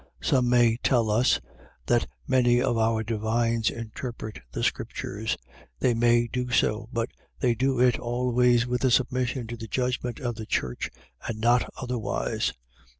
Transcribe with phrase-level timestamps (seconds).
[0.19, 1.39] Some may tell us,
[1.85, 5.37] that many of our divines interpret the scriptures:
[5.77, 10.19] they may do so, but they do it always with a submission to the judgment
[10.19, 10.89] of the Church,
[11.27, 12.51] and not otherwise.